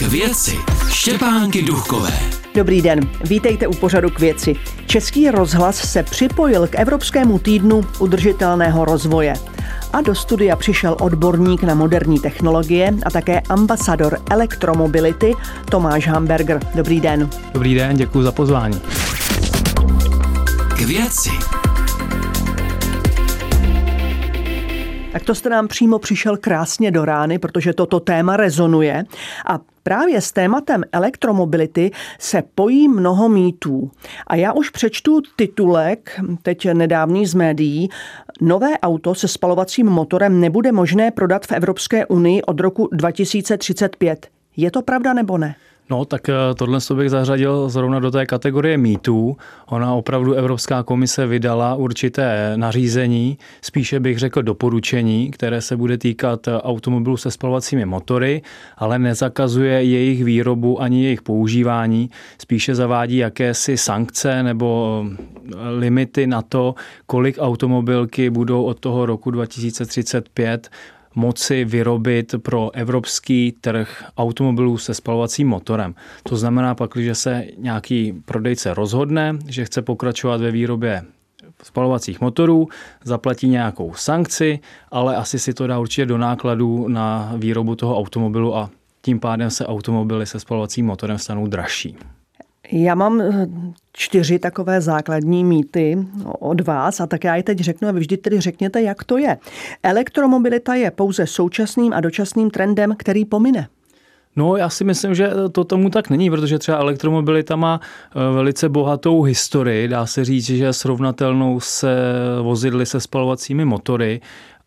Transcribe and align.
K 0.00 0.02
věci 0.02 0.58
Štěpánky 0.88 1.62
Duchové. 1.62 2.12
Dobrý 2.54 2.82
den, 2.82 3.00
vítejte 3.24 3.66
u 3.66 3.74
pořadu 3.74 4.10
k 4.10 4.20
věci. 4.20 4.56
Český 4.86 5.30
rozhlas 5.30 5.76
se 5.76 6.02
připojil 6.02 6.66
k 6.66 6.74
Evropskému 6.74 7.38
týdnu 7.38 7.84
udržitelného 7.98 8.84
rozvoje. 8.84 9.34
A 9.92 10.00
do 10.00 10.14
studia 10.14 10.56
přišel 10.56 10.96
odborník 11.00 11.62
na 11.62 11.74
moderní 11.74 12.20
technologie 12.20 12.94
a 13.06 13.10
také 13.10 13.40
ambasador 13.40 14.18
elektromobility 14.30 15.34
Tomáš 15.70 16.08
Hamburger. 16.08 16.60
Dobrý 16.74 17.00
den. 17.00 17.30
Dobrý 17.52 17.74
den, 17.74 17.96
děkuji 17.96 18.22
za 18.22 18.32
pozvání. 18.32 18.80
K 20.76 20.80
věci 20.80 21.30
Tak 25.12 25.24
to 25.24 25.34
jste 25.34 25.48
nám 25.48 25.68
přímo 25.68 25.98
přišel 25.98 26.36
krásně 26.36 26.90
do 26.90 27.04
rány, 27.04 27.38
protože 27.38 27.72
toto 27.72 28.00
téma 28.00 28.36
rezonuje. 28.36 29.04
A 29.46 29.58
právě 29.82 30.20
s 30.20 30.32
tématem 30.32 30.84
elektromobility 30.92 31.90
se 32.18 32.42
pojí 32.54 32.88
mnoho 32.88 33.28
mýtů. 33.28 33.90
A 34.26 34.36
já 34.36 34.52
už 34.52 34.70
přečtu 34.70 35.20
titulek, 35.36 36.20
teď 36.42 36.72
nedávný 36.72 37.26
z 37.26 37.34
médií. 37.34 37.88
Nové 38.40 38.78
auto 38.78 39.14
se 39.14 39.28
spalovacím 39.28 39.86
motorem 39.86 40.40
nebude 40.40 40.72
možné 40.72 41.10
prodat 41.10 41.46
v 41.46 41.52
Evropské 41.52 42.06
unii 42.06 42.42
od 42.42 42.60
roku 42.60 42.88
2035. 42.92 44.28
Je 44.56 44.70
to 44.70 44.82
pravda 44.82 45.12
nebo 45.12 45.38
ne? 45.38 45.54
No, 45.90 46.04
tak 46.04 46.28
eh, 46.28 46.34
tohle 46.56 46.78
bych 46.94 47.10
zařadil 47.10 47.68
zrovna 47.68 48.00
do 48.00 48.10
té 48.10 48.26
kategorie 48.26 48.78
mýtů. 48.78 49.36
Ona 49.66 49.94
opravdu 49.94 50.32
Evropská 50.32 50.82
komise 50.82 51.26
vydala 51.26 51.74
určité 51.74 52.52
nařízení, 52.56 53.38
spíše 53.62 54.00
bych 54.00 54.18
řekl 54.18 54.42
doporučení, 54.42 55.30
které 55.30 55.60
se 55.60 55.76
bude 55.76 55.98
týkat 55.98 56.48
automobilů 56.62 57.16
se 57.16 57.30
spalovacími 57.30 57.84
motory, 57.84 58.42
ale 58.76 58.98
nezakazuje 58.98 59.82
jejich 59.84 60.24
výrobu 60.24 60.82
ani 60.82 61.04
jejich 61.04 61.22
používání. 61.22 62.10
Spíše 62.38 62.74
zavádí 62.74 63.16
jakési 63.16 63.76
sankce 63.76 64.42
nebo 64.42 65.04
eh, 65.06 65.54
limity 65.78 66.26
na 66.26 66.42
to, 66.42 66.74
kolik 67.06 67.36
automobilky 67.38 68.30
budou 68.30 68.64
od 68.64 68.80
toho 68.80 69.06
roku 69.06 69.30
2035 69.30 70.70
moci 71.14 71.64
vyrobit 71.64 72.34
pro 72.42 72.70
evropský 72.74 73.52
trh 73.60 74.04
automobilů 74.16 74.78
se 74.78 74.94
spalovacím 74.94 75.48
motorem. 75.48 75.94
To 76.22 76.36
znamená 76.36 76.74
pak, 76.74 76.96
že 76.96 77.14
se 77.14 77.44
nějaký 77.56 78.12
prodejce 78.24 78.74
rozhodne, 78.74 79.38
že 79.48 79.64
chce 79.64 79.82
pokračovat 79.82 80.40
ve 80.40 80.50
výrobě 80.50 81.02
spalovacích 81.62 82.20
motorů, 82.20 82.68
zaplatí 83.04 83.48
nějakou 83.48 83.94
sankci, 83.94 84.60
ale 84.90 85.16
asi 85.16 85.38
si 85.38 85.54
to 85.54 85.66
dá 85.66 85.78
určitě 85.78 86.06
do 86.06 86.18
nákladů 86.18 86.88
na 86.88 87.32
výrobu 87.36 87.76
toho 87.76 87.98
automobilu 87.98 88.56
a 88.56 88.70
tím 89.02 89.20
pádem 89.20 89.50
se 89.50 89.66
automobily 89.66 90.26
se 90.26 90.40
spalovacím 90.40 90.86
motorem 90.86 91.18
stanou 91.18 91.46
dražší. 91.46 91.96
Já 92.72 92.94
mám 92.94 93.20
eh, 93.20 93.48
čtyři 93.92 94.38
takové 94.38 94.80
základní 94.80 95.44
mýty 95.44 95.98
od 96.38 96.60
vás 96.60 97.00
a 97.00 97.06
tak 97.06 97.24
já 97.24 97.36
je 97.36 97.42
teď 97.42 97.58
řeknu 97.58 97.88
a 97.88 97.92
vy 97.92 98.00
vždy 98.00 98.16
tedy 98.16 98.40
řekněte, 98.40 98.82
jak 98.82 99.04
to 99.04 99.18
je. 99.18 99.38
Elektromobilita 99.82 100.74
je 100.74 100.90
pouze 100.90 101.26
současným 101.26 101.92
a 101.92 102.00
dočasným 102.00 102.50
trendem, 102.50 102.94
který 102.98 103.24
pomine. 103.24 103.68
No, 104.36 104.56
já 104.56 104.68
si 104.68 104.84
myslím, 104.84 105.14
že 105.14 105.30
to 105.52 105.64
tomu 105.64 105.90
tak 105.90 106.10
není, 106.10 106.30
protože 106.30 106.58
třeba 106.58 106.78
elektromobilita 106.78 107.56
má 107.56 107.80
eh, 107.82 108.34
velice 108.34 108.68
bohatou 108.68 109.22
historii. 109.22 109.88
Dá 109.88 110.06
se 110.06 110.24
říct, 110.24 110.44
že 110.44 110.64
je 110.64 110.72
srovnatelnou 110.72 111.60
se 111.60 111.96
vozidly 112.42 112.86
se 112.86 113.00
spalovacími 113.00 113.64
motory 113.64 114.20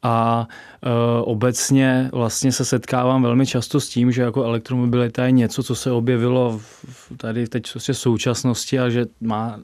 a 0.03 0.47
e, 0.83 0.89
obecně 1.21 2.09
vlastně 2.13 2.51
se 2.51 2.65
setkávám 2.65 3.23
velmi 3.23 3.45
často 3.45 3.79
s 3.79 3.89
tím, 3.89 4.11
že 4.11 4.21
jako 4.21 4.43
elektromobilita 4.43 5.25
je 5.25 5.31
něco, 5.31 5.63
co 5.63 5.75
se 5.75 5.91
objevilo 5.91 6.59
v, 6.59 7.11
tady 7.17 7.47
teď 7.47 7.63
v 7.75 7.79
současnosti 7.93 8.79
a 8.79 8.89
že 8.89 9.05
má 9.21 9.59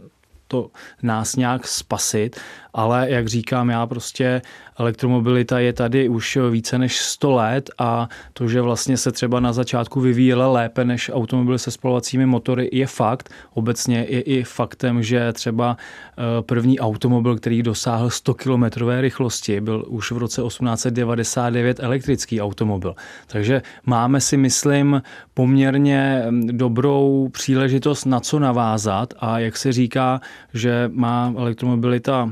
to 0.50 0.70
nás 1.04 1.36
nějak 1.36 1.68
spasit, 1.68 2.40
ale 2.74 3.10
jak 3.10 3.28
říkám, 3.28 3.70
já 3.70 3.86
prostě 3.86 4.42
elektromobilita 4.80 5.60
je 5.60 5.74
tady 5.74 6.10
už 6.10 6.38
více 6.50 6.78
než 6.78 7.00
100 7.00 7.32
let 7.32 7.70
a 7.78 8.10
to, 8.34 8.48
že 8.48 8.62
vlastně 8.62 8.98
se 8.98 9.12
třeba 9.12 9.40
na 9.40 9.54
začátku 9.54 10.00
vyvíjela 10.00 10.48
lépe 10.48 10.86
než 10.86 11.12
automobily 11.14 11.60
se 11.60 11.72
spalovacími 11.72 12.26
motory, 12.26 12.70
je 12.72 12.88
fakt. 12.88 13.30
Obecně 13.54 14.06
je 14.10 14.22
i 14.22 14.44
faktem, 14.44 15.04
že 15.04 15.34
třeba 15.34 15.78
eh, 15.78 16.42
první 16.42 16.80
automobil, 16.80 17.38
který 17.38 17.64
dosáhl 17.64 18.10
100 18.10 18.34
km 18.34 18.64
rychlosti, 19.00 19.62
byl 19.62 19.86
už 19.88 20.12
v 20.12 20.18
roce 20.18 20.42
1899 20.42 21.80
elektrický 21.80 22.42
automobil. 22.42 22.96
Takže 23.28 23.62
máme 23.86 24.22
si, 24.22 24.38
myslím, 24.38 25.02
poměrně 25.34 26.24
hm, 26.30 26.48
dobrou 26.58 27.30
příležitost 27.32 28.06
na 28.06 28.20
co 28.20 28.40
navázat 28.40 29.14
a 29.20 29.40
jak 29.40 29.58
se 29.58 29.72
říká, 29.72 30.22
že 30.54 30.90
má 30.94 31.34
elektromobilita 31.38 32.30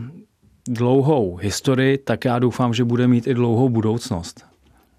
dlouhou 0.68 1.36
historii, 1.36 1.98
tak 1.98 2.26
já 2.26 2.40
doufám, 2.40 2.74
že 2.74 2.84
bude 2.84 3.08
mít 3.08 3.28
i 3.28 3.34
dlouhou 3.34 3.70
budoucnost. 3.70 4.46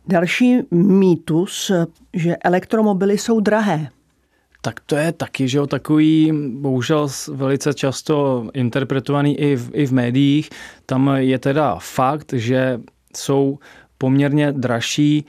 Další 0.09 0.59
mýtus, 0.71 1.73
že 2.13 2.37
elektromobily 2.37 3.19
jsou 3.19 3.41
drahé. 3.41 3.89
Tak 4.63 4.81
to 4.81 4.97
je 4.97 5.13
taky, 5.13 5.49
že 5.49 5.59
jo, 5.59 5.67
takový 5.67 6.33
bohužel 6.53 7.09
velice 7.33 7.75
často 7.75 8.49
interpretovaný 8.55 9.41
i 9.41 9.57
v, 9.57 9.71
i 9.73 9.87
v 9.87 9.93
médiích. 9.93 10.51
Tam 10.87 11.11
je 11.17 11.39
teda 11.39 11.77
fakt, 11.81 12.33
že 12.33 12.81
jsou 13.17 13.59
poměrně 13.99 14.53
dražší 14.53 15.25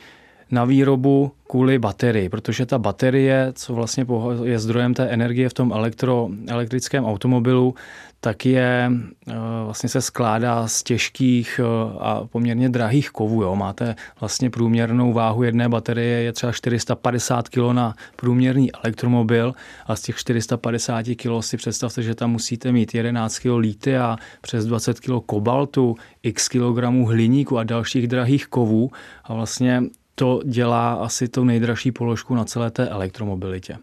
na 0.52 0.66
výrobu 0.66 1.32
kvůli 1.50 1.80
baterii, 1.80 2.30
protože 2.30 2.66
ta 2.66 2.78
baterie, 2.78 3.52
co 3.56 3.74
vlastně 3.74 4.06
je 4.44 4.60
zdrojem 4.60 4.94
té 4.94 5.04
energie 5.04 5.50
v 5.50 5.54
tom 5.54 5.72
elektro, 5.72 6.30
elektrickém 6.48 7.06
automobilu, 7.06 7.76
tak 8.22 8.46
je, 8.46 8.92
eh, 9.28 9.34
vlastně 9.66 9.90
se 9.90 10.02
skládá 10.02 10.68
z 10.68 10.84
těžkých 10.84 11.60
eh, 11.64 11.98
a 12.00 12.28
poměrně 12.32 12.70
drahých 12.70 13.10
kovů. 13.10 13.44
Jo. 13.44 13.56
Máte 13.56 13.96
vlastně 14.20 14.50
průměrnou 14.50 15.14
váhu 15.14 15.44
jedné 15.44 15.70
baterie 15.70 16.22
je 16.22 16.34
třeba 16.34 16.52
450 16.52 17.50
kg 17.50 17.72
na 17.72 17.94
průměrný 18.16 18.72
elektromobil 18.72 19.54
a 19.86 19.96
z 19.96 20.02
těch 20.02 20.16
450 20.16 21.06
kg 21.16 21.30
si 21.40 21.58
představte, 21.58 22.04
že 22.04 22.16
tam 22.16 22.32
musíte 22.32 22.72
mít 22.72 22.96
11 22.96 23.40
kg 23.40 23.88
a 23.88 24.18
přes 24.42 24.66
20 24.66 25.00
kg 25.00 25.26
kobaltu, 25.26 25.96
x 26.24 26.48
kilogramů 26.50 27.06
hliníku 27.06 27.58
a 27.58 27.64
dalších 27.64 28.08
drahých 28.08 28.48
kovů 28.48 28.92
a 29.24 29.34
vlastně 29.34 29.84
to 30.20 30.42
dělá 30.46 30.94
asi 30.94 31.28
tu 31.28 31.44
nejdražší 31.44 31.92
položku 31.92 32.36
na 32.36 32.46
celé 32.46 32.72
té 32.72 32.90
elektromobilitě. 32.90 33.78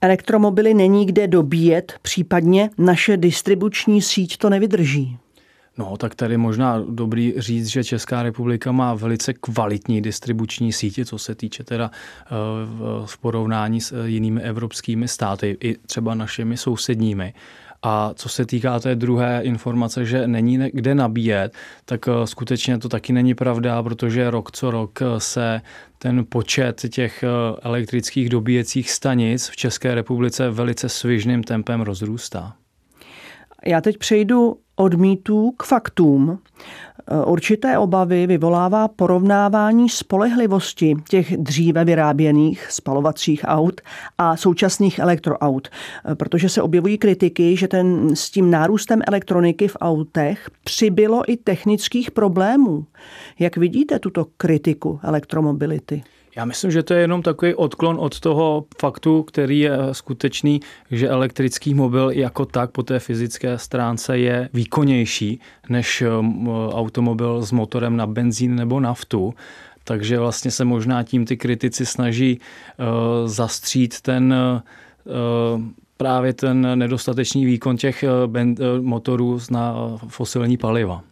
Elektromobily 0.00 0.74
není 0.74 1.06
kde 1.06 1.26
dobíjet, 1.26 1.94
případně 2.02 2.70
naše 2.78 3.16
distribuční 3.16 4.02
síť 4.02 4.36
to 4.36 4.50
nevydrží. 4.50 5.18
No, 5.78 5.96
tak 5.96 6.14
tady 6.14 6.36
možná 6.36 6.84
dobrý 6.88 7.34
říct, 7.36 7.66
že 7.66 7.84
Česká 7.84 8.22
republika 8.22 8.72
má 8.72 8.94
velice 8.94 9.32
kvalitní 9.32 10.02
distribuční 10.02 10.72
sítě, 10.72 11.04
co 11.04 11.18
se 11.18 11.34
týče 11.34 11.64
teda 11.64 11.90
eh, 11.90 12.28
v 13.06 13.18
porovnání 13.18 13.80
s 13.80 14.04
jinými 14.04 14.40
evropskými 14.40 15.08
státy, 15.08 15.56
i 15.60 15.76
třeba 15.76 16.14
našimi 16.14 16.56
sousedními. 16.56 17.34
A 17.86 18.12
co 18.14 18.28
se 18.28 18.46
týká 18.46 18.80
té 18.80 18.94
druhé 18.94 19.40
informace, 19.42 20.04
že 20.04 20.28
není 20.28 20.58
kde 20.72 20.94
nabíjet, 20.94 21.54
tak 21.84 22.08
eh, 22.08 22.26
skutečně 22.26 22.78
to 22.78 22.88
taky 22.88 23.12
není 23.12 23.34
pravda, 23.34 23.82
protože 23.82 24.30
rok 24.30 24.52
co 24.52 24.70
rok 24.70 25.02
eh, 25.02 25.20
se 25.20 25.60
ten 25.98 26.24
počet 26.28 26.82
těch 26.88 27.22
eh, 27.22 27.28
elektrických 27.62 28.28
dobíjecích 28.28 28.90
stanic 28.90 29.48
v 29.48 29.56
České 29.56 29.94
republice 29.94 30.50
velice 30.50 30.88
svižným 30.88 31.42
tempem 31.42 31.80
rozrůstá. 31.80 32.56
Já 33.66 33.80
teď 33.80 33.98
přejdu 33.98 34.56
od 34.76 34.94
mýtů 34.94 35.50
k 35.56 35.62
faktům. 35.62 36.38
Eh, 37.10 37.24
určité 37.24 37.78
obavy 37.78 38.26
vyvolává 38.26 38.88
porovnávání 38.88 39.88
spolehlivosti 39.88 40.94
těch 41.08 41.36
dříve 41.36 41.84
vyráběných 41.84 42.70
spalovacích 42.70 43.40
aut 43.44 43.80
a 44.18 44.36
současných 44.36 44.98
elektroaut, 44.98 45.68
eh, 45.68 46.14
protože 46.14 46.48
se 46.48 46.62
objevují 46.62 46.98
kritiky, 46.98 47.56
že 47.56 47.68
ten, 47.68 48.16
s 48.16 48.30
tím 48.30 48.50
nárůstem 48.50 49.02
elektroniky 49.06 49.68
v 49.68 49.76
autech 49.80 50.50
přibylo 50.64 51.22
i 51.26 51.36
technických 51.36 52.10
problémů. 52.10 52.86
Jak 53.38 53.56
vidíte 53.56 53.98
tuto 53.98 54.26
kritiku 54.36 55.00
elektromobility? 55.02 56.02
Já 56.36 56.44
myslím, 56.44 56.70
že 56.70 56.82
to 56.82 56.94
je 56.94 57.00
jenom 57.00 57.22
takový 57.22 57.54
odklon 57.54 57.96
od 58.00 58.20
toho 58.20 58.64
faktu, 58.80 59.22
který 59.22 59.58
je 59.58 59.78
skutečný, 59.92 60.60
že 60.90 61.08
elektrický 61.08 61.74
mobil 61.74 62.10
jako 62.10 62.46
tak 62.46 62.70
po 62.70 62.82
té 62.82 62.98
fyzické 62.98 63.58
stránce 63.58 64.18
je 64.18 64.48
výkonnější 64.52 65.40
než 65.68 66.02
um, 66.02 66.48
automobil 66.72 67.42
s 67.42 67.52
motorem 67.52 67.96
na 67.96 68.06
benzín 68.06 68.54
nebo 68.54 68.80
naftu. 68.80 69.34
Takže 69.84 70.18
vlastně 70.18 70.50
se 70.50 70.64
možná 70.64 71.02
tím 71.02 71.24
ty 71.24 71.36
kritici 71.36 71.86
snaží 71.86 72.40
uh, 72.40 73.28
zastřít 73.28 74.00
ten 74.00 74.34
uh, 75.04 75.62
právě 75.96 76.32
ten 76.32 76.78
nedostatečný 76.78 77.44
výkon 77.44 77.76
těch 77.76 78.04
motorů 78.80 79.38
na 79.50 79.74
fosilní 80.08 80.56
paliva. 80.56 81.02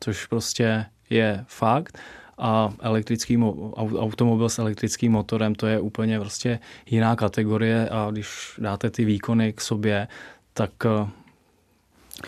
Což 0.00 0.26
prostě 0.26 0.84
je 1.10 1.44
fakt 1.48 1.98
a 2.38 2.72
elektrický 2.80 3.38
automobil 3.76 4.48
s 4.48 4.58
elektrickým 4.58 5.12
motorem, 5.12 5.54
to 5.54 5.66
je 5.66 5.80
úplně 5.80 6.20
prostě 6.20 6.58
jiná 6.86 7.16
kategorie. 7.16 7.88
A 7.88 8.08
když 8.10 8.28
dáte 8.58 8.90
ty 8.90 9.04
výkony 9.04 9.52
k 9.52 9.60
sobě, 9.60 10.08
tak 10.52 10.70
eh, 10.86 11.08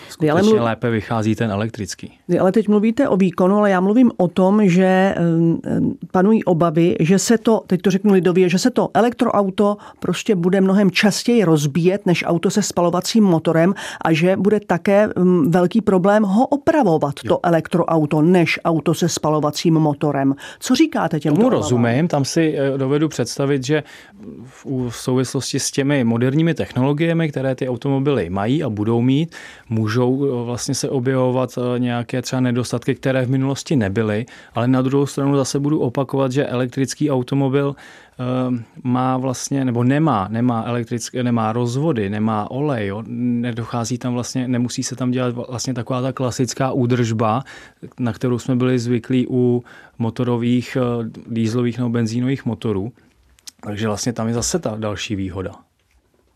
Skutečně 0.09 0.33
ale 0.33 0.43
mluv... 0.43 0.61
lépe 0.61 0.91
vychází 0.91 1.35
ten 1.35 1.51
elektrický. 1.51 2.13
Vy 2.29 2.39
ale 2.39 2.53
teď 2.53 2.69
mluvíte 2.69 3.09
o 3.09 3.17
výkonu, 3.17 3.57
ale 3.57 3.71
já 3.71 3.81
mluvím 3.81 4.13
o 4.17 4.29
tom, 4.29 4.69
že 4.69 4.85
eh, 4.85 5.17
panují 6.13 6.45
obavy, 6.45 6.97
že 7.01 7.19
se 7.19 7.39
to, 7.39 7.63
teď 7.67 7.83
to 7.83 7.91
řeknu 7.91 8.13
lidově, 8.13 8.49
že 8.49 8.59
se 8.59 8.71
to 8.71 8.89
elektroauto 8.95 9.77
prostě 9.99 10.35
bude 10.35 10.61
mnohem 10.61 10.91
častěji 10.91 11.45
rozbíjet 11.45 12.07
než 12.07 12.25
auto 12.27 12.51
se 12.51 12.63
spalovacím 12.63 13.25
motorem 13.25 13.75
a 14.05 14.13
že 14.13 14.37
bude 14.37 14.61
také 14.61 15.09
mm, 15.17 15.51
velký 15.51 15.81
problém 15.81 16.23
ho 16.23 16.47
opravovat, 16.47 17.15
jo. 17.25 17.29
to 17.29 17.47
elektroauto, 17.47 18.23
než 18.23 18.61
auto 18.65 18.95
se 18.95 19.09
spalovacím 19.09 19.75
motorem. 19.75 20.35
Co 20.61 20.75
říkáte 20.75 21.21
těm? 21.21 21.37
Tomu 21.37 21.49
rozumím, 21.49 22.09
tam 22.09 22.25
si 22.25 22.55
eh, 22.59 22.79
dovedu 22.79 23.09
představit, 23.09 23.65
že 23.65 23.83
v 24.89 24.97
souvislosti 24.97 25.61
s 25.61 25.71
těmi 25.71 26.05
moderními 26.05 26.55
technologiemi, 26.55 27.29
které 27.29 27.55
ty 27.55 27.69
automobily 27.69 28.31
mají 28.31 28.63
a 28.63 28.69
budou 28.69 29.01
mít, 29.01 29.35
můžou 29.77 30.25
eh, 30.25 30.45
vlastně 30.45 30.75
se 30.75 30.89
objevovat 30.89 31.59
eh, 31.59 31.79
nějaké 31.79 32.23
třeba 32.23 32.41
nedostatky, 32.41 32.95
které 32.95 33.27
v 33.27 33.31
minulosti 33.31 33.77
nebyly, 33.77 34.27
ale 34.55 34.69
na 34.69 34.83
druhou 34.83 35.07
stranu 35.07 35.37
zase 35.37 35.61
budu 35.61 35.81
opakovat, 35.81 36.33
že 36.33 36.47
elektrický 36.47 37.11
automobil 37.11 37.77
eh, 37.77 38.25
má 38.83 39.17
vlastně, 39.17 39.65
nebo 39.65 39.85
nemá, 39.85 40.29
nemá 40.31 40.65
elektrické, 40.67 41.23
nemá 41.23 41.53
rozvody, 41.53 42.11
nemá 42.11 42.51
olej, 42.51 42.87
jo, 42.87 43.03
nedochází 43.47 43.99
tam 43.99 44.15
vlastně, 44.15 44.49
nemusí 44.49 44.83
se 44.83 44.97
tam 44.97 45.11
dělat 45.11 45.35
vlastně 45.49 45.75
taková 45.75 46.03
ta 46.03 46.13
klasická 46.13 46.73
údržba, 46.73 47.45
na 48.01 48.13
kterou 48.13 48.39
jsme 48.39 48.57
byli 48.57 48.79
zvyklí 48.79 49.27
u 49.31 49.65
motorových, 49.99 50.77
dýzlových 51.27 51.79
nebo 51.79 51.91
benzínových 51.91 52.47
motorů. 52.47 52.93
Takže 53.61 53.87
vlastně 53.87 54.13
tam 54.13 54.29
je 54.29 54.35
zase 54.35 54.59
ta 54.59 54.77
další 54.77 55.17
výhoda. 55.17 55.66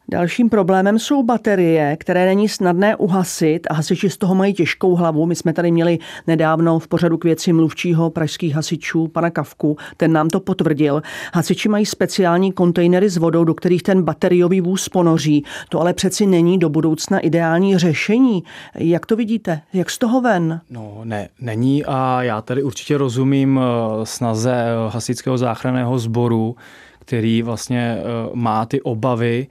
Dalším 0.08 0.48
problémem 0.48 0.98
jsou 0.98 1.22
baterie, 1.22 1.96
které 1.96 2.26
není 2.26 2.48
snadné 2.48 2.96
uhasit 2.96 3.66
a 3.70 3.74
hasiči 3.74 4.10
z 4.10 4.16
toho 4.16 4.34
mají 4.34 4.54
těžkou 4.54 4.94
hlavu. 4.94 5.26
My 5.26 5.36
jsme 5.36 5.52
tady 5.52 5.70
měli 5.70 5.98
nedávno 6.26 6.78
v 6.78 6.88
pořadu 6.88 7.18
k 7.18 7.24
věci 7.24 7.52
mluvčího 7.52 8.10
pražských 8.10 8.54
hasičů, 8.54 9.08
pana 9.08 9.30
Kavku, 9.30 9.76
ten 9.96 10.12
nám 10.12 10.28
to 10.28 10.40
potvrdil. 10.40 11.02
Hasiči 11.34 11.68
mají 11.68 11.86
speciální 11.86 12.52
kontejnery 12.52 13.10
s 13.10 13.16
vodou, 13.16 13.44
do 13.44 13.54
kterých 13.54 13.82
ten 13.82 14.02
bateriový 14.02 14.60
vůz 14.60 14.88
ponoří. 14.88 15.44
To 15.68 15.80
ale 15.80 15.94
přeci 15.94 16.26
není 16.26 16.58
do 16.58 16.68
budoucna 16.68 17.18
ideální 17.18 17.78
řešení. 17.78 18.44
Jak 18.74 19.06
to 19.06 19.16
vidíte? 19.16 19.60
Jak 19.72 19.90
z 19.90 19.98
toho 19.98 20.20
ven? 20.20 20.60
No, 20.70 21.00
ne, 21.04 21.28
není 21.40 21.84
a 21.84 22.22
já 22.22 22.40
tady 22.40 22.62
určitě 22.62 22.98
rozumím 22.98 23.60
eh, 23.62 24.06
snaze 24.06 24.54
eh, 24.54 24.90
hasičského 24.90 25.38
záchranného 25.38 25.98
sboru, 25.98 26.56
který 26.98 27.42
vlastně 27.42 27.98
eh, 27.98 28.02
má 28.34 28.66
ty 28.66 28.80
obavy, 28.80 29.46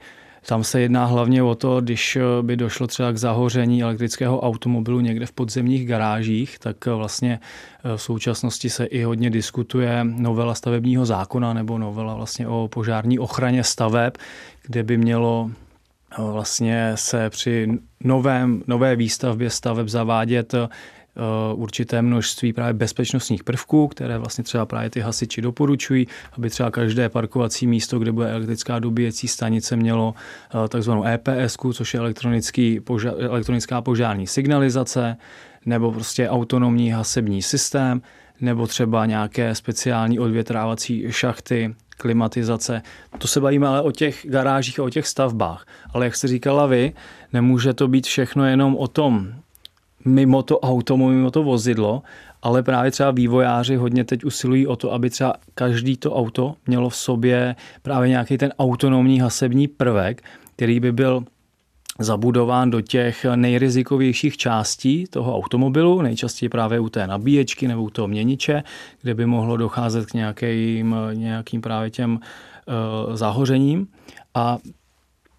tam 0.46 0.64
se 0.64 0.80
jedná 0.80 1.04
hlavně 1.04 1.42
o 1.42 1.54
to, 1.54 1.80
když 1.80 2.16
eh, 2.16 2.22
by 2.42 2.56
došlo 2.56 2.86
třeba 2.86 3.12
k 3.12 3.18
zahoření 3.18 3.82
elektrického 3.82 4.40
automobilu 4.40 5.00
někde 5.00 5.26
v 5.26 5.32
podzemních 5.32 5.86
garážích, 5.86 6.58
tak 6.58 6.86
eh, 6.86 6.90
vlastně 6.90 7.40
eh, 7.84 7.96
v 7.96 8.02
současnosti 8.02 8.70
se 8.70 8.84
i 8.84 9.02
hodně 9.02 9.30
diskutuje 9.30 10.04
novela 10.04 10.54
stavebního 10.54 11.06
zákona 11.06 11.52
nebo 11.52 11.78
novela 11.78 12.14
vlastně 12.14 12.48
o 12.48 12.68
požární 12.68 13.18
ochraně 13.18 13.64
staveb, 13.64 14.12
kde 14.66 14.82
by 14.82 14.96
mělo 14.96 15.50
vlastně 16.18 16.92
se 16.94 17.30
při 17.30 17.68
novém, 18.04 18.62
nové 18.66 18.96
výstavbě 18.96 19.50
staveb 19.50 19.88
zavádět 19.88 20.54
určité 21.54 22.02
množství 22.02 22.52
právě 22.52 22.72
bezpečnostních 22.72 23.44
prvků, 23.44 23.88
které 23.88 24.18
vlastně 24.18 24.44
třeba 24.44 24.66
právě 24.66 24.90
ty 24.90 25.00
hasiči 25.00 25.42
doporučují, 25.42 26.06
aby 26.32 26.50
třeba 26.50 26.70
každé 26.70 27.08
parkovací 27.08 27.66
místo, 27.66 27.98
kde 27.98 28.12
bude 28.12 28.30
elektrická 28.30 28.78
dobíjecí 28.78 29.28
stanice, 29.28 29.76
mělo 29.76 30.14
eh, 30.64 30.68
takzvanou 30.68 31.04
EPS, 31.04 31.56
což 31.72 31.94
je 31.94 32.00
elektronický, 32.00 32.80
elektronická 33.18 33.82
požární 33.82 34.26
signalizace, 34.26 35.16
nebo 35.66 35.92
prostě 35.92 36.28
autonomní 36.28 36.90
hasební 36.90 37.42
systém, 37.42 38.02
nebo 38.40 38.66
třeba 38.66 39.06
nějaké 39.06 39.54
speciální 39.54 40.18
odvětrávací 40.18 41.04
šachty, 41.10 41.74
klimatizace. 41.96 42.82
To 43.18 43.28
se 43.28 43.40
bavíme 43.40 43.66
ale 43.66 43.82
o 43.82 43.92
těch 43.92 44.26
garážích 44.28 44.80
a 44.80 44.82
o 44.82 44.90
těch 44.90 45.06
stavbách. 45.06 45.66
Ale 45.94 46.04
jak 46.04 46.16
jste 46.16 46.28
říkala 46.28 46.66
vy, 46.66 46.92
nemůže 47.32 47.74
to 47.74 47.88
být 47.88 48.06
všechno 48.06 48.44
jenom 48.44 48.76
o 48.76 48.88
tom 48.88 49.34
mimo 50.04 50.42
to 50.42 50.60
auto, 50.60 50.96
mimo 50.96 51.30
to 51.30 51.42
vozidlo, 51.42 52.02
ale 52.42 52.62
právě 52.62 52.90
třeba 52.90 53.10
vývojáři 53.10 53.76
hodně 53.76 54.04
teď 54.04 54.24
usilují 54.24 54.66
o 54.66 54.76
to, 54.76 54.92
aby 54.92 55.10
třeba 55.10 55.34
každý 55.54 55.96
to 55.96 56.14
auto 56.14 56.54
mělo 56.66 56.88
v 56.88 56.96
sobě 56.96 57.56
právě 57.82 58.08
nějaký 58.08 58.38
ten 58.38 58.52
autonomní 58.58 59.20
hasební 59.20 59.68
prvek, 59.68 60.22
který 60.56 60.80
by 60.80 60.92
byl 60.92 61.24
zabudován 61.98 62.70
do 62.70 62.80
těch 62.80 63.26
nejrizikovějších 63.34 64.36
částí 64.36 65.04
toho 65.10 65.36
automobilu, 65.36 66.02
nejčastěji 66.02 66.48
právě 66.48 66.80
u 66.80 66.88
té 66.88 67.06
nabíječky 67.06 67.68
nebo 67.68 67.82
u 67.82 67.90
toho 67.90 68.08
měniče, 68.08 68.62
kde 69.02 69.14
by 69.14 69.26
mohlo 69.26 69.56
docházet 69.56 70.06
k 70.06 70.14
nějakým, 70.14 70.96
nějakým 71.12 71.60
právě 71.60 71.90
těm 71.90 72.12
uh, 72.12 73.16
zahořením. 73.16 73.86
A 74.34 74.58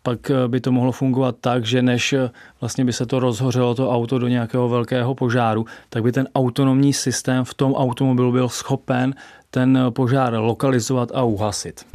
pak 0.04 0.30
eh, 0.30 0.48
by 0.48 0.62
to 0.62 0.72
mohlo 0.72 0.92
fungovat 0.92 1.36
tak, 1.42 1.66
že 1.66 1.82
než 1.82 2.14
eh, 2.14 2.30
vlastně 2.62 2.86
by 2.86 2.94
se 2.94 3.06
to 3.06 3.20
rozhořelo 3.20 3.76
to 3.76 3.92
auto 3.92 4.20
do 4.20 4.28
nějakého 4.28 4.70
velkého 4.70 5.16
požáru, 5.16 5.66
tak 5.90 6.04
by 6.04 6.12
ten 6.12 6.28
autonomní 6.36 6.94
systém 6.94 7.46
v 7.46 7.54
tom 7.54 7.74
automobilu 7.74 8.32
byl 8.32 8.50
schopen 8.50 9.16
ten 9.50 9.78
eh, 9.78 9.92
požár 9.92 10.34
lokalizovat 10.34 11.12
a 11.14 11.24
uhasit. 11.24 11.86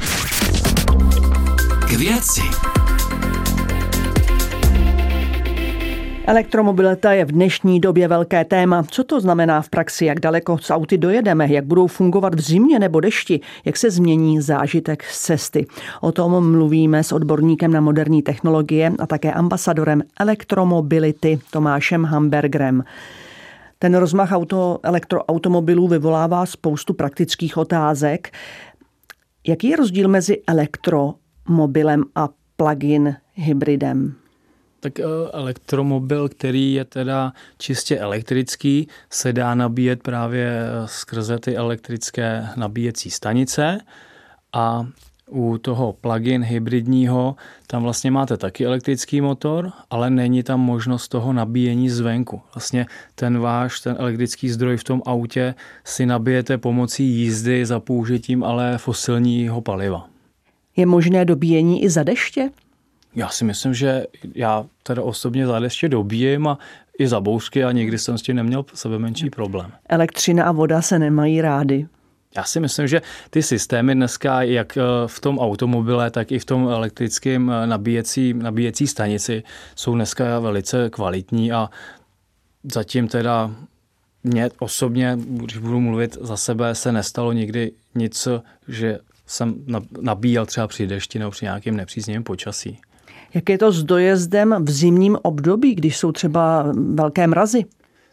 K 1.88 1.92
věci. 1.92 2.75
Elektromobilita 6.28 7.12
je 7.12 7.24
v 7.24 7.32
dnešní 7.32 7.80
době 7.80 8.08
velké 8.08 8.44
téma. 8.44 8.82
Co 8.82 9.04
to 9.04 9.20
znamená 9.20 9.62
v 9.62 9.68
praxi, 9.68 10.04
jak 10.04 10.20
daleko 10.20 10.58
s 10.58 10.70
auty 10.70 10.98
dojedeme, 10.98 11.46
jak 11.52 11.64
budou 11.64 11.86
fungovat 11.86 12.34
v 12.34 12.40
zimě 12.40 12.78
nebo 12.78 13.00
dešti, 13.00 13.40
jak 13.64 13.76
se 13.76 13.90
změní 13.90 14.40
zážitek 14.40 15.04
z 15.04 15.20
cesty. 15.20 15.66
O 16.00 16.12
tom 16.12 16.52
mluvíme 16.52 17.04
s 17.04 17.12
odborníkem 17.12 17.72
na 17.72 17.80
moderní 17.80 18.22
technologie 18.22 18.92
a 18.98 19.06
také 19.06 19.32
ambasadorem 19.32 20.02
elektromobility 20.20 21.40
Tomášem 21.50 22.04
Hambergerem. 22.04 22.84
Ten 23.78 23.94
rozmach 23.94 24.32
auto, 24.32 24.78
elektroautomobilů 24.82 25.88
vyvolává 25.88 26.46
spoustu 26.46 26.94
praktických 26.94 27.56
otázek. 27.56 28.30
Jaký 29.46 29.68
je 29.68 29.76
rozdíl 29.76 30.08
mezi 30.08 30.42
elektromobilem 30.46 32.04
a 32.14 32.28
plug-in 32.56 33.16
hybridem? 33.34 34.25
Tak 34.86 35.00
eh, 35.00 35.04
elektromobil, 35.32 36.28
který 36.28 36.72
je 36.72 36.84
teda 36.84 37.32
čistě 37.58 37.98
elektrický, 37.98 38.88
se 39.10 39.32
dá 39.32 39.54
nabíjet 39.54 40.02
právě 40.02 40.46
eh, 40.46 40.88
skrze 40.88 41.38
ty 41.38 41.56
elektrické 41.56 42.48
nabíjecí 42.56 43.10
stanice 43.10 43.78
a 44.52 44.86
u 45.30 45.58
toho 45.58 45.92
plug-in 45.92 46.42
hybridního 46.42 47.36
tam 47.66 47.82
vlastně 47.82 48.10
máte 48.10 48.36
taky 48.36 48.66
elektrický 48.66 49.20
motor, 49.20 49.72
ale 49.90 50.10
není 50.10 50.42
tam 50.42 50.60
možnost 50.60 51.08
toho 51.08 51.32
nabíjení 51.32 51.90
zvenku. 51.90 52.40
Vlastně 52.54 52.86
ten 53.14 53.38
váš, 53.38 53.80
ten 53.80 53.96
elektrický 53.98 54.50
zdroj 54.50 54.76
v 54.76 54.84
tom 54.84 55.02
autě 55.06 55.54
si 55.84 56.06
nabijete 56.06 56.58
pomocí 56.58 57.04
jízdy 57.04 57.66
za 57.66 57.80
použitím 57.80 58.44
ale 58.44 58.78
fosilního 58.78 59.60
paliva. 59.60 60.08
Je 60.76 60.86
možné 60.86 61.24
dobíjení 61.24 61.82
i 61.82 61.90
za 61.90 62.02
deště? 62.02 62.50
Já 63.16 63.28
si 63.28 63.44
myslím, 63.44 63.74
že 63.74 64.04
já 64.34 64.64
teda 64.82 65.02
osobně 65.02 65.46
za 65.46 65.58
ještě 65.58 65.88
dobíjím 65.88 66.46
a 66.46 66.58
i 66.98 67.08
za 67.08 67.20
bouřky 67.20 67.64
a 67.64 67.72
nikdy 67.72 67.98
jsem 67.98 68.18
s 68.18 68.22
tím 68.22 68.36
neměl 68.36 68.64
sebe 68.74 68.98
menší 68.98 69.30
problém. 69.30 69.72
Elektřina 69.88 70.44
a 70.44 70.52
voda 70.52 70.82
se 70.82 70.98
nemají 70.98 71.40
rády. 71.40 71.86
Já 72.36 72.44
si 72.44 72.60
myslím, 72.60 72.88
že 72.88 73.02
ty 73.30 73.42
systémy 73.42 73.94
dneska, 73.94 74.42
jak 74.42 74.76
eh, 74.76 74.80
v 75.06 75.20
tom 75.20 75.38
automobile, 75.38 76.10
tak 76.10 76.32
i 76.32 76.38
v 76.38 76.44
tom 76.44 76.68
elektrickém 76.68 77.50
eh, 77.50 77.66
nabíjecí, 77.66 78.34
nabíjecí 78.34 78.86
stanici, 78.86 79.42
jsou 79.76 79.94
dneska 79.94 80.38
velice 80.38 80.90
kvalitní 80.90 81.52
a 81.52 81.70
zatím 82.72 83.08
teda 83.08 83.50
mě 84.24 84.50
osobně, 84.58 85.18
když 85.18 85.58
budu 85.58 85.80
mluvit 85.80 86.18
za 86.20 86.36
sebe, 86.36 86.74
se 86.74 86.92
nestalo 86.92 87.32
nikdy 87.32 87.72
nic, 87.94 88.28
že 88.68 88.98
jsem 89.26 89.54
nabíjel 90.00 90.46
třeba 90.46 90.66
při 90.66 90.86
dešti 90.86 91.18
nebo 91.18 91.30
při 91.30 91.44
nějakém 91.44 91.76
nepříznivém 91.76 92.24
počasí. 92.24 92.78
Jak 93.36 93.48
je 93.48 93.58
to 93.58 93.72
s 93.72 93.84
dojezdem 93.84 94.64
v 94.64 94.70
zimním 94.70 95.18
období, 95.22 95.74
když 95.74 95.96
jsou 95.96 96.12
třeba 96.12 96.72
velké 96.94 97.26
mrazy? 97.26 97.64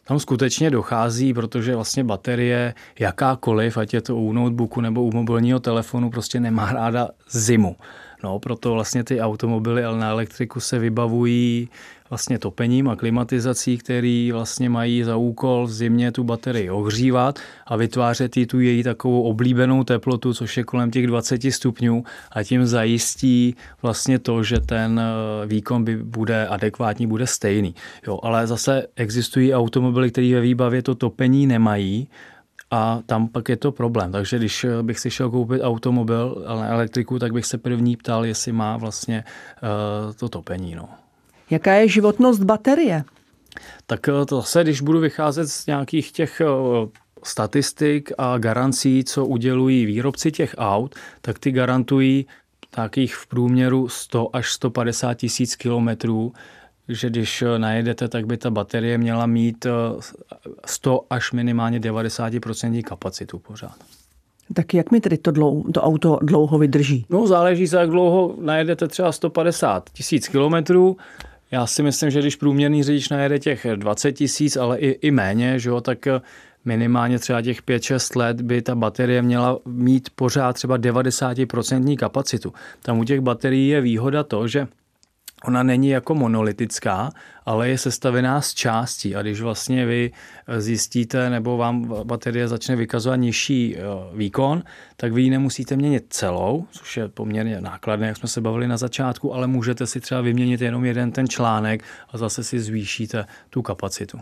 Tam 0.08 0.20
skutečně 0.20 0.70
dochází, 0.70 1.34
protože 1.34 1.76
vlastně 1.76 2.04
baterie 2.04 2.74
jakákoliv, 3.00 3.78
ať 3.78 3.94
je 3.94 4.02
to 4.02 4.16
u 4.16 4.34
notebooku 4.34 4.82
nebo 4.82 5.04
u 5.04 5.12
mobilního 5.12 5.60
telefonu, 5.60 6.10
prostě 6.10 6.40
nemá 6.40 6.72
ráda 6.72 7.10
zimu. 7.30 7.76
No, 8.24 8.40
proto 8.40 8.74
vlastně 8.74 9.04
ty 9.04 9.22
automobily 9.22 9.82
na 9.82 10.10
elektriku 10.10 10.60
se 10.60 10.80
vybavují 10.80 11.70
vlastně 12.14 12.40
topením 12.40 12.90
a 12.90 12.96
klimatizací, 12.96 13.78
který 13.78 14.32
vlastně 14.32 14.70
mají 14.70 15.04
za 15.04 15.16
úkol 15.16 15.66
v 15.66 15.74
zimě 15.74 16.12
tu 16.12 16.24
baterii 16.24 16.70
ohřívat 16.70 17.40
a 17.66 17.76
vytvářet 17.76 18.38
jí 18.38 18.46
tu 18.46 18.60
její 18.60 18.84
takovou 18.84 19.24
oblíbenou 19.24 19.84
teplotu, 19.84 20.34
což 20.34 20.58
je 20.58 20.64
kolem 20.64 20.92
těch 20.92 21.08
20 21.08 21.42
stupňů 21.50 22.04
a 22.32 22.44
tím 22.44 22.66
zajistí 22.66 23.56
vlastně 23.82 24.20
to, 24.20 24.44
že 24.44 24.60
ten 24.60 25.02
eh, 25.02 25.48
výkon 25.48 25.84
by 25.84 25.98
bude 25.98 26.48
adekvátní, 26.48 27.08
bude 27.08 27.28
stejný. 27.28 27.76
Jo, 28.08 28.20
ale 28.24 28.48
zase 28.48 28.88
existují 28.96 29.54
automobily, 29.54 30.12
které 30.12 30.34
ve 30.34 30.42
výbavě 30.42 30.82
to 30.82 30.96
topení 30.96 31.48
nemají, 31.48 32.08
a 32.72 33.00
tam 33.06 33.28
pak 33.28 33.50
je 33.50 33.58
to 33.58 33.72
problém. 33.72 34.12
Takže 34.12 34.38
když 34.38 34.64
eh, 34.64 34.84
bych 34.84 35.00
si 35.00 35.12
šel 35.12 35.30
koupit 35.30 35.62
automobil, 35.62 36.46
ale 36.48 36.68
elektriku, 36.68 37.20
tak 37.20 37.34
bych 37.34 37.46
se 37.46 37.58
první 37.58 37.98
ptal, 37.98 38.26
jestli 38.26 38.52
má 38.52 38.78
vlastně 38.78 39.24
uh, 39.64 40.14
to 40.14 40.30
topení. 40.30 40.76
No. 40.76 41.03
Jaká 41.54 41.74
je 41.74 41.88
životnost 41.88 42.44
baterie? 42.44 43.04
Tak 43.86 44.10
eh, 44.10 44.26
to 44.26 44.36
zase, 44.36 44.64
když 44.64 44.82
budu 44.82 45.00
vycházet 45.00 45.48
z 45.48 45.66
nějakých 45.66 46.12
těch 46.12 46.42
statistik 47.24 48.12
a 48.18 48.38
garancí, 48.38 49.04
co 49.04 49.26
udělují 49.26 49.86
výrobci 49.86 50.32
těch 50.32 50.56
aut, 50.58 50.96
tak 51.22 51.40
ty 51.40 51.52
garantují 51.52 52.26
takých 52.70 53.16
v 53.16 53.28
průměru 53.28 53.90
100 53.90 54.36
až 54.36 54.54
150 54.54 55.14
tisíc 55.14 55.56
kilometrů 55.56 56.34
že 56.88 57.10
když 57.10 57.44
najedete, 57.58 58.08
tak 58.08 58.26
by 58.26 58.38
ta 58.38 58.50
baterie 58.50 58.98
měla 58.98 59.26
mít 59.26 59.66
100 60.66 61.02
eh, 61.02 61.06
až 61.10 61.32
minimálně 61.32 61.80
90% 61.80 62.84
kapacitu 62.84 63.40
pořád. 63.40 63.76
Tak 64.54 64.74
jak 64.74 64.92
mi 64.92 65.02
tedy 65.02 65.18
to, 65.18 65.32
dlouho, 65.32 65.72
to 65.72 65.82
auto 65.82 66.20
dlouho 66.22 66.58
vydrží? 66.58 67.06
No 67.10 67.28
záleží 67.28 67.68
se, 67.68 67.78
jak 67.78 67.90
dlouho 67.90 68.36
najedete 68.42 68.88
třeba 68.88 69.12
150 69.12 69.90
tisíc 69.90 70.28
kilometrů. 70.28 70.98
Já 71.52 71.68
si 71.68 71.84
myslím, 71.84 72.10
že 72.10 72.20
když 72.20 72.36
průměrný 72.36 72.84
řidič 72.84 73.10
najede 73.10 73.40
těch 73.40 73.68
20 73.76 74.12
tisíc, 74.12 74.58
ale 74.58 74.80
i, 74.80 74.90
i 74.90 75.12
méně, 75.12 75.60
že 75.60 75.70
jo, 75.70 75.82
tak 75.82 76.08
eh, 76.08 76.22
minimálně 76.66 77.20
třeba 77.20 77.42
těch 77.42 77.64
5-6 77.64 78.20
let 78.20 78.42
by 78.42 78.62
ta 78.62 78.76
baterie 78.76 79.22
měla 79.22 79.60
mít 79.66 80.10
pořád 80.16 80.54
třeba 80.54 80.78
90% 80.78 81.98
kapacitu. 81.98 82.54
Tam 82.82 83.00
u 83.00 83.04
těch 83.04 83.22
baterií 83.22 83.68
je 83.68 83.82
výhoda 83.82 84.24
to, 84.24 84.48
že 84.48 84.68
ona 85.44 85.64
není 85.64 85.90
jako 85.90 86.16
monolitická, 86.16 87.12
ale 87.46 87.70
je 87.70 87.78
sestavená 87.78 88.42
z 88.42 88.54
částí 88.54 89.16
a 89.16 89.22
když 89.22 89.42
vlastně 89.42 89.86
vy 89.86 90.12
zjistíte 90.58 91.30
nebo 91.30 91.58
vám 91.58 91.96
baterie 92.04 92.48
začne 92.48 92.76
vykazovat 92.76 93.20
nižší 93.20 93.78
eh, 93.78 93.82
výkon, 94.14 94.64
tak 94.98 95.14
vy 95.14 95.22
ji 95.22 95.30
nemusíte 95.30 95.76
měnit 95.76 96.06
celou, 96.10 96.66
což 96.72 96.98
je 96.98 97.08
poměrně 97.08 97.62
nákladné, 97.62 98.08
jak 98.08 98.18
jsme 98.18 98.30
se 98.30 98.42
bavili 98.42 98.68
na 98.68 98.78
začátku, 98.78 99.34
ale 99.34 99.48
můžete 99.48 99.88
si 99.88 100.02
třeba 100.02 100.22
vyměnit 100.22 100.62
jenom 100.62 100.86
jeden 100.86 101.12
ten 101.12 101.28
článek 101.28 101.84
a 102.10 102.18
zase 102.18 102.44
si 102.44 102.60
zvýšíte 102.60 103.26
tu 103.50 103.62
kapacitu. 103.62 104.20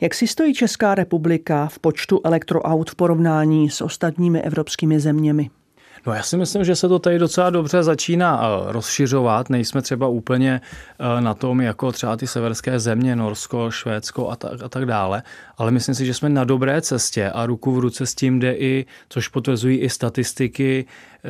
Jak 0.00 0.14
si 0.14 0.26
stojí 0.26 0.54
Česká 0.54 0.94
republika 0.94 1.66
v 1.66 1.78
počtu 1.78 2.20
elektroaut 2.24 2.90
v 2.90 2.94
porovnání 2.94 3.70
s 3.70 3.80
ostatními 3.80 4.42
evropskými 4.42 5.00
zeměmi? 5.00 5.50
No 6.06 6.14
já 6.14 6.22
si 6.22 6.36
myslím, 6.36 6.64
že 6.64 6.76
se 6.76 6.88
to 6.88 6.98
tady 6.98 7.18
docela 7.18 7.50
dobře 7.50 7.82
začíná 7.82 8.40
eh, 8.42 8.72
rozšiřovat. 8.72 9.50
Nejsme 9.50 9.82
třeba 9.82 10.08
úplně 10.08 10.60
eh, 10.98 11.20
na 11.20 11.34
tom 11.34 11.60
jako 11.60 11.92
třeba 11.92 12.16
ty 12.16 12.26
severské 12.26 12.80
země, 12.80 13.16
Norsko, 13.16 13.70
Švédsko 13.70 14.30
a 14.30 14.36
tak, 14.36 14.62
a 14.62 14.68
tak 14.68 14.86
dále, 14.86 15.22
ale 15.56 15.70
myslím 15.70 15.94
si, 15.94 16.06
že 16.06 16.14
jsme 16.14 16.28
na 16.28 16.44
dobré 16.44 16.80
cestě 16.80 17.30
a 17.30 17.46
ruku 17.46 17.72
v 17.72 17.78
ruce 17.78 18.06
s 18.06 18.14
tím 18.14 18.38
jde 18.38 18.54
i, 18.54 18.86
což 19.08 19.28
potvrzují 19.28 19.78
i 19.78 19.90
statistiky, 19.90 20.84
eh, 21.24 21.28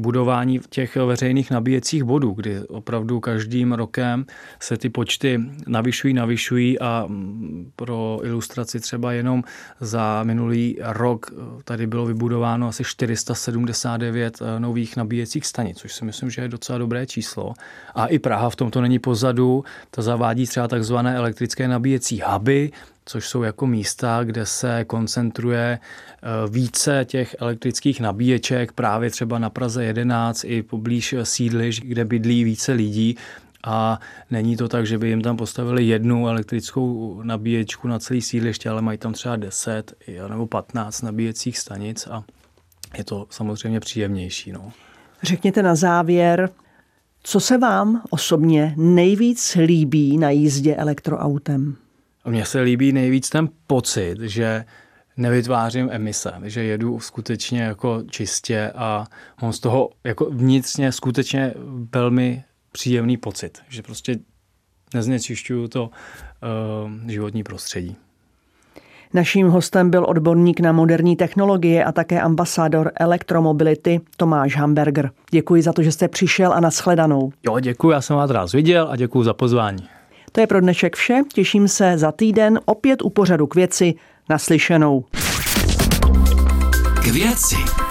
budování 0.00 0.60
těch 0.70 0.96
veřejných 0.96 1.50
nabíjecích 1.50 2.04
bodů, 2.04 2.30
kdy 2.30 2.60
opravdu 2.60 3.20
každým 3.20 3.72
rokem 3.72 4.26
se 4.60 4.76
ty 4.76 4.88
počty 4.88 5.40
navyšují, 5.66 6.14
navyšují 6.14 6.78
a 6.78 7.04
mm, 7.08 7.70
pro 7.76 8.20
ilustraci 8.22 8.80
třeba 8.80 9.12
jenom 9.12 9.44
za 9.80 10.22
minulý 10.22 10.78
rok 10.82 11.30
tady 11.64 11.86
bylo 11.86 12.06
vybudováno 12.06 12.68
asi 12.68 12.84
470 12.84 13.95
69 13.98 14.42
eh, 14.42 14.60
nových 14.60 14.96
nabíjecích 14.96 15.46
stanic, 15.46 15.78
což 15.78 15.92
si 15.92 16.04
myslím, 16.04 16.30
že 16.30 16.42
je 16.42 16.48
docela 16.48 16.78
dobré 16.78 17.06
číslo. 17.06 17.54
A 17.94 18.06
i 18.06 18.18
Praha 18.18 18.50
v 18.50 18.56
tomto 18.56 18.80
není 18.80 18.98
pozadu. 18.98 19.64
Ta 19.90 20.02
zavádí 20.02 20.46
třeba 20.46 20.68
takzvané 20.68 21.16
elektrické 21.16 21.68
nabíjecí 21.68 22.22
huby, 22.26 22.72
což 23.04 23.28
jsou 23.28 23.42
jako 23.42 23.66
místa, 23.66 24.24
kde 24.24 24.46
se 24.46 24.84
koncentruje 24.84 25.78
eh, 25.78 26.28
více 26.50 27.04
těch 27.04 27.36
elektrických 27.38 28.00
nabíječek, 28.00 28.72
právě 28.72 29.10
třeba 29.10 29.38
na 29.38 29.50
Praze 29.50 29.84
11 29.84 30.44
i 30.44 30.62
poblíž 30.62 31.14
sídliš, 31.22 31.80
kde 31.80 32.04
bydlí 32.04 32.44
více 32.44 32.72
lidí 32.72 33.16
a 33.66 34.00
není 34.30 34.56
to 34.56 34.68
tak, 34.68 34.86
že 34.86 34.98
by 34.98 35.08
jim 35.08 35.22
tam 35.22 35.36
postavili 35.36 35.84
jednu 35.84 36.28
elektrickou 36.28 37.20
nabíječku 37.22 37.88
na 37.88 37.98
celý 37.98 38.22
sídliště, 38.22 38.70
ale 38.70 38.82
mají 38.82 38.98
tam 38.98 39.12
třeba 39.12 39.36
10 39.36 39.94
nebo 40.28 40.46
15 40.46 41.02
nabíjecích 41.02 41.58
stanic 41.58 42.06
a 42.06 42.24
je 42.98 43.04
to 43.04 43.26
samozřejmě 43.30 43.80
příjemnější. 43.80 44.52
No. 44.52 44.72
Řekněte 45.22 45.62
na 45.62 45.74
závěr, 45.74 46.50
co 47.22 47.40
se 47.40 47.58
vám 47.58 48.02
osobně 48.10 48.74
nejvíc 48.76 49.56
líbí 49.64 50.18
na 50.18 50.30
jízdě 50.30 50.76
elektroautem? 50.76 51.76
Mně 52.24 52.44
se 52.44 52.60
líbí 52.60 52.92
nejvíc 52.92 53.30
ten 53.30 53.48
pocit, 53.66 54.20
že 54.20 54.64
nevytvářím 55.16 55.88
emise, 55.92 56.32
že 56.44 56.64
jedu 56.64 57.00
skutečně 57.00 57.62
jako 57.62 58.02
čistě 58.10 58.72
a 58.74 59.06
mám 59.42 59.52
z 59.52 59.60
toho 59.60 59.90
jako 60.04 60.30
vnitřně 60.30 60.92
skutečně 60.92 61.54
velmi 61.94 62.44
příjemný 62.72 63.16
pocit, 63.16 63.58
že 63.68 63.82
prostě 63.82 64.18
neznečišťuju 64.94 65.68
to 65.68 65.84
uh, 65.84 67.10
životní 67.10 67.42
prostředí. 67.42 67.96
Naším 69.16 69.48
hostem 69.48 69.90
byl 69.90 70.06
odborník 70.08 70.60
na 70.60 70.72
moderní 70.72 71.16
technologie 71.16 71.84
a 71.84 71.92
také 71.92 72.20
ambasádor 72.20 72.90
elektromobility 72.94 74.00
Tomáš 74.16 74.56
Hamburger. 74.56 75.10
Děkuji 75.30 75.62
za 75.62 75.72
to, 75.72 75.82
že 75.82 75.92
jste 75.92 76.08
přišel 76.08 76.52
a 76.52 76.60
nashledanou. 76.60 77.32
Jo, 77.46 77.60
děkuji, 77.60 77.90
já 77.90 78.00
jsem 78.00 78.16
vás 78.16 78.30
rád 78.30 78.52
viděl 78.52 78.88
a 78.90 78.96
děkuji 78.96 79.24
za 79.24 79.34
pozvání. 79.34 79.88
To 80.32 80.40
je 80.40 80.46
pro 80.46 80.60
dnešek 80.60 80.96
vše, 80.96 81.22
těším 81.32 81.68
se 81.68 81.98
za 81.98 82.12
týden 82.12 82.60
opět 82.64 83.02
u 83.02 83.10
pořadu 83.10 83.46
k 83.46 83.54
věci 83.54 83.94
naslyšenou. 84.28 85.04
K 87.02 87.06
věci. 87.06 87.85